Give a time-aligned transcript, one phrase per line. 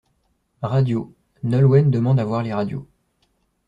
[0.63, 1.13] Radio:
[1.43, 2.87] Nolwenn demande à voir les radios.